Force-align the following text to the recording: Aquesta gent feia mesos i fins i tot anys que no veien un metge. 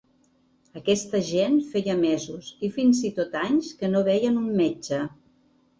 Aquesta 0.79 1.21
gent 1.27 1.59
feia 1.75 1.97
mesos 2.01 2.49
i 2.69 2.73
fins 2.79 3.03
i 3.11 3.15
tot 3.21 3.39
anys 3.47 3.73
que 3.83 3.95
no 3.95 4.07
veien 4.13 4.45
un 4.47 4.51
metge. 4.65 5.07